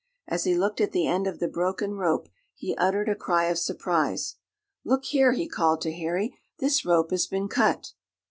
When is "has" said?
7.11-7.27